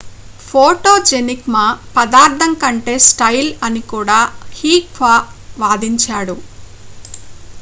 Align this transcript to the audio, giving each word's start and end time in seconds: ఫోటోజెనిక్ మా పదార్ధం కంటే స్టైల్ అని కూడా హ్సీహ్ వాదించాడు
ఫోటోజెనిక్ 0.39 1.43
మా 1.47 1.65
పదార్ధం 1.97 2.53
కంటే 2.63 2.95
స్టైల్ 3.07 3.51
అని 3.63 3.81
కూడా 3.93 4.19
హ్సీహ్ 4.51 5.01
వాదించాడు 5.57 6.37